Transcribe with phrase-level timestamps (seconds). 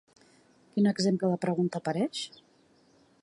[0.77, 2.25] Quin exemple de pregunta apareix?